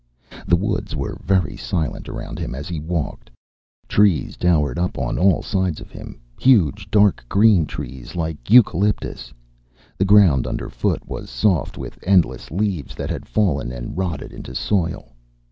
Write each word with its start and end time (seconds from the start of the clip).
The 0.47 0.55
woods 0.55 0.95
were 0.95 1.19
very 1.23 1.55
silent 1.55 2.09
around 2.09 2.39
him 2.39 2.55
as 2.55 2.67
he 2.67 2.79
walked. 2.79 3.29
Trees 3.87 4.35
towered 4.35 4.79
up 4.79 4.97
on 4.97 5.19
all 5.19 5.43
sides 5.43 5.79
of 5.79 5.91
him, 5.91 6.19
huge 6.39 6.89
dark 6.89 7.23
green 7.29 7.67
trees 7.67 8.15
like 8.15 8.49
eucalyptus. 8.49 9.31
The 9.99 10.05
ground 10.05 10.47
underfoot 10.47 11.07
was 11.07 11.29
soft 11.29 11.77
with 11.77 11.99
endless 12.01 12.49
leaves 12.49 12.95
that 12.95 13.11
had 13.11 13.27
fallen 13.27 13.71
and 13.71 13.95
rotted 13.95 14.33
into 14.33 14.55
soil. 14.55 15.13